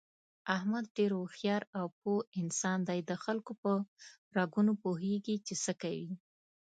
[0.55, 3.71] احمد ډېر هوښیار او پوه انسان دی دخلکو په
[4.37, 6.11] رګونو پوهېږي، چې څه کوي...